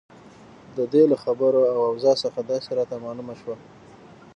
[0.77, 3.55] د دې له خبرو او اوضاع څخه داسې راته معلومه شوه.